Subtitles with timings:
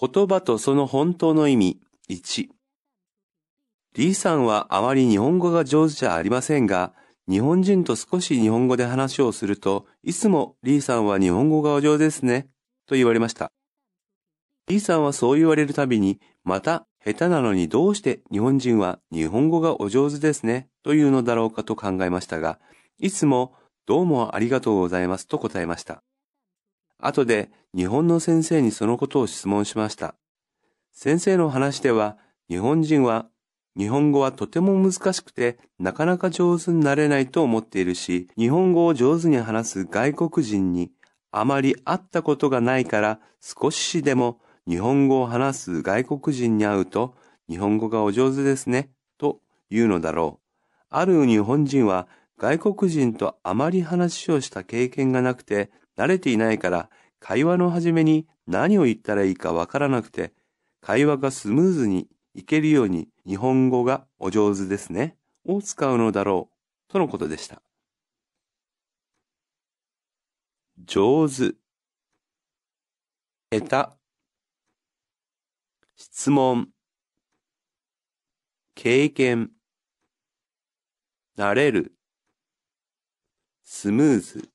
[0.00, 2.48] 言葉とその本当の意味1
[3.94, 6.92] リーさんはあまり日本語が上手じゃありませんが、
[7.28, 12.46] 日本人と少し日本語で話をすると、いつもリーさんは日本語がお上手ですね、
[12.86, 13.50] と言われました。
[14.68, 22.60] リーさんはそう言われるたびに、また下手なのにどうして日本人は日本語がお上手ですね、というのだろうかと考えましたが、
[23.00, 23.54] いつも
[23.86, 26.04] どうもありがとうございますと答えました。
[26.98, 30.14] 後で日本の先生にそのことを質問しました。
[30.92, 33.26] 先生の話では、日本人は
[33.76, 40.90] 日本語はとても難しくてなかなか上手になれないと思っているし、日本語を上手に話す外国人に
[41.30, 47.14] あまり会ったことがないから少しでも日本語を話す外国人に会うと
[47.48, 50.74] 日本語がお上手ですねと言うのだろう。
[50.90, 52.08] ある日本人は
[52.38, 56.88] 外国人とあまり話をした経験がなくて慣れていないから
[57.20, 60.32] 会話の初めに何を言ったらいいかわからなくて
[60.80, 65.16] 会話がスムーズにいけるように日本語がお上手ですね。
[65.44, 66.50] を使うのだろ
[66.88, 67.62] うとのことでした。
[70.84, 71.54] 上手。
[73.50, 73.98] 下手。
[75.96, 76.68] 質問。
[78.74, 79.50] 経験。
[81.36, 81.92] 慣れる。
[83.64, 84.48] スムーズ。